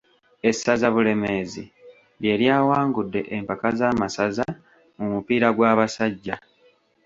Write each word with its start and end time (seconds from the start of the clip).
Essaza 0.49 0.87
Bulemeezi 0.95 1.63
lye 2.21 2.35
lyawangudde 2.41 3.21
empaka 3.37 3.67
z'amasaza 3.77 4.45
mu 4.97 5.05
mupiira 5.13 5.47
gw'abasajja. 5.55 6.35